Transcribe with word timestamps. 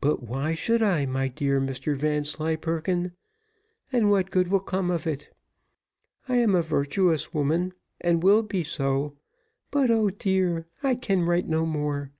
But 0.00 0.22
why 0.22 0.54
should 0.54 0.82
I, 0.82 1.04
my 1.04 1.28
dear 1.28 1.60
Mr 1.60 1.94
Vanslyperken? 1.94 3.12
what 3.90 4.30
good 4.30 4.48
will 4.48 4.56
come 4.60 4.90
of 4.90 5.06
it? 5.06 5.28
I 6.26 6.36
am 6.36 6.54
a 6.54 6.62
virtuous 6.62 7.34
woman, 7.34 7.74
and 8.00 8.22
will 8.22 8.42
be 8.42 8.64
so: 8.64 9.18
but, 9.70 9.90
O 9.90 10.08
dear! 10.08 10.64
I 10.82 10.94
can 10.94 11.26
write 11.26 11.48
no 11.50 11.66
more. 11.66 12.12